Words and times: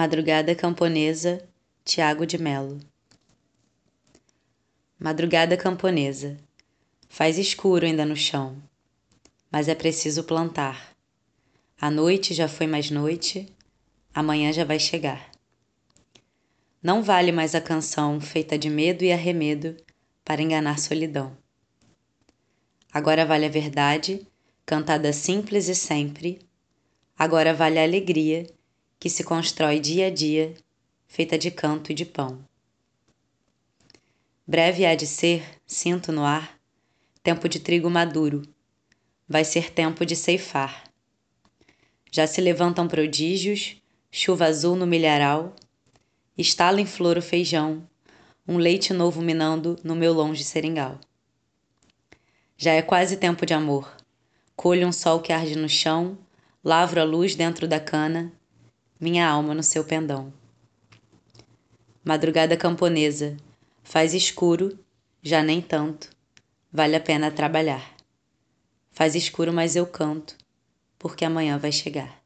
Madrugada 0.00 0.54
Camponesa, 0.54 1.44
Tiago 1.84 2.24
de 2.24 2.38
Melo. 2.38 2.78
Madrugada 4.96 5.56
Camponesa. 5.56 6.36
Faz 7.08 7.36
escuro 7.36 7.84
ainda 7.84 8.06
no 8.06 8.14
chão, 8.14 8.62
mas 9.50 9.66
é 9.66 9.74
preciso 9.74 10.22
plantar. 10.22 10.94
A 11.80 11.90
noite 11.90 12.32
já 12.32 12.46
foi 12.46 12.68
mais 12.68 12.92
noite, 12.92 13.52
amanhã 14.14 14.52
já 14.52 14.64
vai 14.64 14.78
chegar. 14.78 15.32
Não 16.80 17.02
vale 17.02 17.32
mais 17.32 17.56
a 17.56 17.60
canção 17.60 18.20
feita 18.20 18.56
de 18.56 18.70
medo 18.70 19.02
e 19.02 19.10
arremedo 19.10 19.76
para 20.24 20.40
enganar 20.40 20.78
solidão. 20.78 21.36
Agora 22.92 23.26
vale 23.26 23.46
a 23.46 23.50
verdade, 23.50 24.24
cantada 24.64 25.12
simples 25.12 25.66
e 25.66 25.74
sempre. 25.74 26.38
Agora 27.18 27.52
vale 27.52 27.80
a 27.80 27.82
alegria 27.82 28.46
que 28.98 29.08
se 29.08 29.22
constrói 29.22 29.78
dia 29.78 30.08
a 30.08 30.10
dia, 30.10 30.54
feita 31.06 31.38
de 31.38 31.50
canto 31.50 31.92
e 31.92 31.94
de 31.94 32.04
pão. 32.04 32.44
Breve 34.46 34.84
há 34.84 34.94
de 34.94 35.06
ser, 35.06 35.44
sinto 35.66 36.10
no 36.10 36.24
ar, 36.24 36.58
tempo 37.22 37.48
de 37.48 37.60
trigo 37.60 37.88
maduro, 37.88 38.42
vai 39.28 39.44
ser 39.44 39.70
tempo 39.70 40.04
de 40.04 40.16
ceifar. 40.16 40.84
Já 42.10 42.26
se 42.26 42.40
levantam 42.40 42.88
prodígios, 42.88 43.76
chuva 44.10 44.46
azul 44.46 44.74
no 44.74 44.86
milharal, 44.86 45.54
estala 46.36 46.80
em 46.80 46.86
flor 46.86 47.18
o 47.18 47.22
feijão, 47.22 47.86
um 48.46 48.56
leite 48.56 48.92
novo 48.94 49.20
minando 49.20 49.78
no 49.84 49.94
meu 49.94 50.12
longe 50.12 50.42
seringal. 50.42 50.98
Já 52.56 52.72
é 52.72 52.82
quase 52.82 53.16
tempo 53.18 53.44
de 53.46 53.54
amor, 53.54 53.94
colho 54.56 54.88
um 54.88 54.92
sol 54.92 55.20
que 55.20 55.32
arde 55.32 55.54
no 55.54 55.68
chão, 55.68 56.18
lavro 56.64 57.00
a 57.00 57.04
luz 57.04 57.36
dentro 57.36 57.68
da 57.68 57.78
cana, 57.78 58.32
minha 59.00 59.28
alma 59.28 59.54
no 59.54 59.62
seu 59.62 59.84
pendão. 59.84 60.32
Madrugada 62.04 62.56
camponesa, 62.56 63.36
faz 63.82 64.12
escuro, 64.12 64.78
já 65.22 65.42
nem 65.42 65.60
tanto, 65.60 66.10
vale 66.72 66.96
a 66.96 67.00
pena 67.00 67.30
trabalhar. 67.30 67.94
Faz 68.90 69.14
escuro, 69.14 69.52
mas 69.52 69.76
eu 69.76 69.86
canto, 69.86 70.36
porque 70.98 71.24
amanhã 71.24 71.58
vai 71.58 71.70
chegar. 71.70 72.20